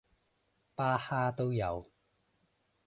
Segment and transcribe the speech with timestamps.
[0.73, 1.87] 巴哈都有